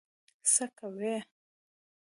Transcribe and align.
څه 0.51 0.65
کوي. 0.79 1.15